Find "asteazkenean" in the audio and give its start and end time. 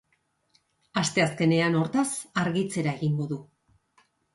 1.01-1.79